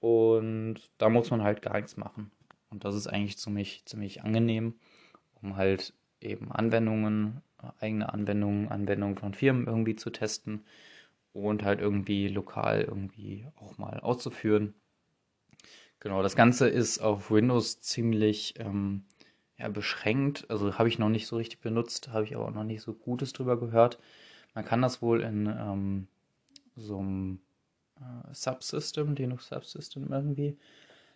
Und 0.00 0.90
da 0.98 1.08
muss 1.08 1.30
man 1.30 1.42
halt 1.42 1.62
gar 1.62 1.76
nichts 1.76 1.96
machen. 1.96 2.30
Und 2.70 2.84
das 2.84 2.94
ist 2.94 3.06
eigentlich 3.06 3.38
ziemlich, 3.38 3.84
ziemlich 3.84 4.22
angenehm, 4.22 4.74
um 5.40 5.56
halt 5.56 5.94
eben 6.20 6.50
Anwendungen, 6.50 7.42
eigene 7.78 8.12
Anwendungen, 8.12 8.68
Anwendungen 8.68 9.16
von 9.16 9.34
Firmen 9.34 9.66
irgendwie 9.66 9.96
zu 9.96 10.10
testen 10.10 10.64
und 11.32 11.62
halt 11.62 11.80
irgendwie 11.80 12.28
lokal 12.28 12.82
irgendwie 12.82 13.46
auch 13.56 13.78
mal 13.78 14.00
auszuführen. 14.00 14.74
Genau, 16.00 16.22
das 16.22 16.36
Ganze 16.36 16.68
ist 16.68 16.98
auf 16.98 17.30
Windows 17.30 17.80
ziemlich 17.80 18.54
ähm, 18.58 19.04
ja, 19.56 19.68
beschränkt. 19.68 20.46
Also 20.50 20.78
habe 20.78 20.88
ich 20.88 20.98
noch 20.98 21.08
nicht 21.08 21.26
so 21.26 21.36
richtig 21.36 21.60
benutzt, 21.60 22.08
habe 22.12 22.24
ich 22.24 22.34
aber 22.34 22.46
auch 22.46 22.54
noch 22.54 22.64
nicht 22.64 22.82
so 22.82 22.92
Gutes 22.92 23.32
drüber 23.32 23.58
gehört. 23.58 23.98
Man 24.54 24.64
kann 24.64 24.82
das 24.82 25.00
wohl 25.00 25.22
in 25.22 25.46
ähm, 25.46 26.08
so 26.76 26.98
einem 26.98 27.40
äh, 27.96 28.34
Subsystem, 28.34 29.14
Linux 29.14 29.48
Subsystem 29.48 30.12
irgendwie 30.12 30.58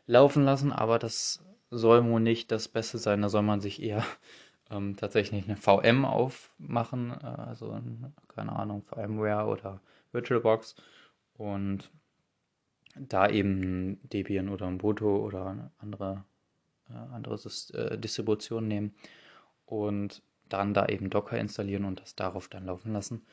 laufen 0.06 0.44
lassen, 0.44 0.72
aber 0.72 0.98
das 0.98 1.44
soll 1.70 2.04
wohl 2.04 2.20
nicht 2.20 2.52
das 2.52 2.68
Beste 2.68 2.98
sein. 2.98 3.22
Da 3.22 3.28
soll 3.28 3.42
man 3.42 3.60
sich 3.60 3.82
eher 3.82 4.04
ähm, 4.70 4.96
tatsächlich 4.96 5.44
eine 5.44 5.56
VM 5.56 6.04
aufmachen, 6.04 7.10
äh, 7.10 7.26
also 7.26 7.72
ein, 7.72 8.14
keine 8.28 8.52
Ahnung, 8.52 8.82
VMware 8.82 9.46
oder 9.46 9.80
VirtualBox 10.16 10.76
und 11.34 11.90
da 12.96 13.28
eben 13.28 14.00
Debian 14.08 14.48
oder 14.48 14.68
Ubuntu 14.68 15.16
oder 15.16 15.70
andere 15.78 16.24
äh, 16.90 16.94
andere 16.94 17.38
äh, 17.74 17.98
Distributionen 17.98 18.68
nehmen 18.68 18.94
und 19.66 20.22
dann 20.48 20.74
da 20.74 20.86
eben 20.86 21.10
Docker 21.10 21.38
installieren 21.38 21.84
und 21.84 22.00
das 22.00 22.14
darauf 22.14 22.48
dann 22.48 22.66
laufen 22.66 22.92
lassen. 22.92 23.26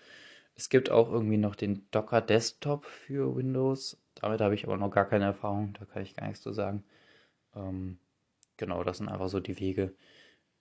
Es 0.56 0.70
gibt 0.70 0.90
auch 0.90 1.12
irgendwie 1.12 1.38
noch 1.38 1.56
den 1.56 1.86
Docker 1.92 2.22
Desktop 2.22 2.86
für 2.86 3.36
Windows. 3.36 3.98
Damit 4.16 4.42
habe 4.42 4.56
ich 4.56 4.66
aber 4.66 4.78
noch 4.78 4.92
gar 4.92 5.06
keine 5.06 5.26
Erfahrung, 5.26 5.74
da 5.80 5.86
kann 5.86 6.04
ich 6.04 6.16
gar 6.16 6.28
nichts 6.28 6.42
zu 6.42 6.54
sagen. 6.54 6.84
Ähm, 7.56 7.98
genau, 8.58 8.84
das 8.84 8.98
sind 8.98 9.10
einfach 9.10 9.30
so 9.30 9.40
die 9.40 9.60
Wege. 9.60 9.94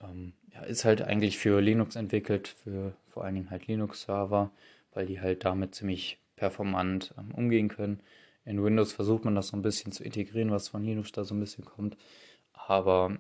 Ähm, 0.01 0.35
ja, 0.53 0.63
ist 0.63 0.85
halt 0.85 1.03
eigentlich 1.03 1.39
für 1.39 1.61
Linux 1.61 1.97
entwickelt, 1.97 2.49
für 2.49 2.95
vor 3.09 3.25
allen 3.25 3.35
Dingen 3.35 3.51
halt 3.51 3.67
Linux-Server, 3.67 4.51
weil 4.93 5.07
die 5.07 5.21
halt 5.21 5.45
damit 5.45 5.75
ziemlich 5.75 6.19
performant 6.37 7.15
ähm, 7.19 7.33
umgehen 7.35 7.69
können. 7.69 8.01
In 8.45 8.63
Windows 8.63 8.93
versucht 8.93 9.25
man 9.25 9.35
das 9.35 9.49
so 9.49 9.57
ein 9.57 9.63
bisschen 9.63 9.93
zu 9.93 10.03
integrieren, 10.03 10.51
was 10.51 10.69
von 10.69 10.83
Linux 10.83 11.13
da 11.13 11.25
so 11.25 11.35
ein 11.35 11.41
bisschen 11.41 11.65
kommt 11.65 11.97
aber 12.67 13.19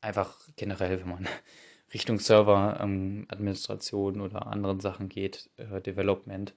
einfach 0.00 0.36
generell, 0.56 1.00
wenn 1.00 1.08
man 1.08 1.28
Richtung 1.94 2.18
Server-Administration 2.18 4.14
ähm, 4.16 4.20
oder 4.20 4.46
anderen 4.46 4.80
Sachen 4.80 5.08
geht, 5.08 5.50
äh, 5.56 5.80
Development, 5.80 6.54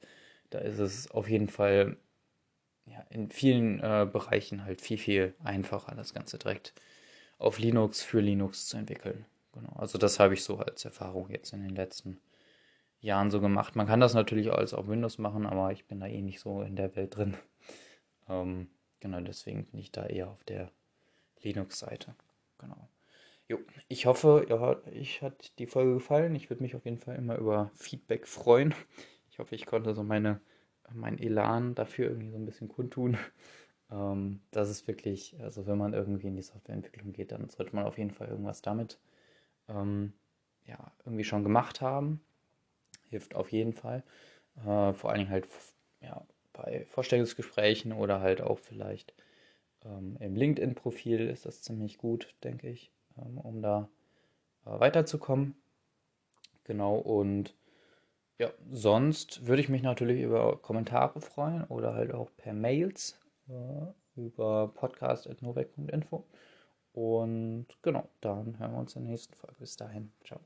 Da 0.50 0.60
ist 0.60 0.80
es 0.80 1.12
auf 1.12 1.30
jeden 1.30 1.50
Fall 1.50 1.98
ja, 2.86 3.02
in 3.10 3.30
vielen 3.30 3.80
äh, 3.80 4.08
Bereichen 4.12 4.64
halt 4.64 4.82
viel, 4.82 4.98
viel 4.98 5.36
einfacher, 5.44 5.94
das 5.96 6.14
Ganze 6.14 6.38
direkt 6.38 6.74
auf 7.38 7.60
Linux 7.60 8.02
für 8.02 8.22
Linux 8.22 8.68
zu 8.68 8.78
entwickeln. 8.78 9.26
Genau. 9.54 9.74
Also 9.76 9.98
das 9.98 10.20
habe 10.20 10.34
ich 10.34 10.44
so 10.44 10.58
als 10.58 10.86
Erfahrung 10.86 11.30
jetzt 11.30 11.52
in 11.54 11.62
den 11.62 11.76
letzten 11.76 12.20
Jahren 13.00 13.32
so 13.32 13.42
gemacht. 13.42 13.76
Man 13.76 13.88
kann 13.88 14.00
das 14.00 14.14
natürlich 14.14 14.52
alles 14.52 14.74
auf 14.74 14.88
Windows 14.88 15.18
machen, 15.18 15.46
aber 15.46 15.72
ich 15.72 15.86
bin 15.86 16.00
da 16.00 16.08
eh 16.08 16.22
nicht 16.22 16.40
so 16.40 16.62
in 16.62 16.76
der 16.76 16.96
Welt 16.96 17.16
drin. 17.16 17.36
Ähm, 18.30 18.68
genau, 19.00 19.22
deswegen 19.22 19.64
bin 19.68 19.80
ich 19.80 19.94
da 19.94 20.06
eher 20.06 20.30
auf 20.30 20.44
der 20.44 20.70
Linux-Seite. 21.44 22.14
Genau. 22.58 22.90
Jo, 23.48 23.60
ich 23.88 24.06
hoffe, 24.06 24.46
ja, 24.50 24.60
euch 24.86 25.22
hat 25.22 25.58
die 25.60 25.66
Folge 25.66 25.94
gefallen. 25.94 26.36
Ich 26.36 26.50
würde 26.50 26.62
mich 26.62 26.76
auf 26.76 26.84
jeden 26.84 26.98
Fall 26.98 27.16
immer 27.16 27.38
über 27.38 27.72
Feedback 27.76 28.28
freuen. 28.28 28.76
Ich 29.32 29.40
hoffe, 29.40 29.56
ich 29.56 29.66
konnte 29.66 29.94
so 29.94 30.04
meine, 30.04 30.42
mein 30.92 31.20
Elan 31.20 31.74
dafür 31.74 32.10
irgendwie 32.10 32.32
so 32.32 32.38
ein 32.38 32.46
bisschen 32.46 32.68
kundtun. 32.68 33.18
Ähm, 33.90 34.42
das 34.52 34.70
ist 34.70 34.86
wirklich, 34.88 35.40
also 35.40 35.66
wenn 35.66 35.78
man 35.78 35.94
irgendwie 35.94 36.28
in 36.28 36.36
die 36.36 36.42
Softwareentwicklung 36.42 37.14
geht, 37.14 37.32
dann 37.32 37.50
sollte 37.50 37.74
man 37.74 37.86
auf 37.86 37.98
jeden 37.98 38.12
Fall 38.12 38.28
irgendwas 38.28 38.62
damit 38.62 39.00
ähm, 39.70 40.12
ja, 40.66 40.92
irgendwie 41.06 41.24
schon 41.24 41.44
gemacht 41.44 41.80
haben. 41.80 42.20
Hilft 43.10 43.36
auf 43.36 43.52
jeden 43.52 43.74
Fall. 43.74 44.04
Äh, 44.66 44.94
vor 44.94 45.10
allen 45.10 45.20
Dingen 45.20 45.32
halt 45.32 45.48
ja, 46.02 46.26
bei 46.54 46.86
Vorstellungsgesprächen 46.90 47.94
oder 47.94 48.22
halt 48.22 48.42
auch 48.42 48.60
vielleicht 48.60 49.14
ähm, 49.86 50.18
im 50.20 50.36
LinkedIn-Profil 50.36 51.30
ist 51.30 51.46
das 51.46 51.62
ziemlich 51.62 51.98
gut, 51.98 52.34
denke 52.44 52.70
ich, 52.70 52.92
ähm, 53.18 53.38
um 53.38 53.62
da 53.62 53.90
äh, 54.66 54.80
weiterzukommen. 54.80 55.56
Genau, 56.64 56.96
und 56.96 57.56
ja, 58.40 58.52
sonst 58.72 59.48
würde 59.48 59.62
ich 59.62 59.70
mich 59.70 59.82
natürlich 59.82 60.22
über 60.22 60.58
Kommentare 60.62 61.22
freuen 61.22 61.64
oder 61.66 61.94
halt 61.94 62.14
auch 62.14 62.30
per 62.38 62.54
Mails 62.54 63.20
äh, 63.48 64.20
über 64.20 64.72
podcast.novec.info. 64.74 66.26
Und 66.94 67.68
genau, 67.82 68.10
dann 68.22 68.60
hören 68.60 68.72
wir 68.72 68.80
uns 68.80 68.96
in 68.96 69.04
der 69.04 69.12
nächsten 69.12 69.36
Folge. 69.36 69.56
Bis 69.60 69.76
dahin, 69.78 70.12
ciao. 70.24 70.40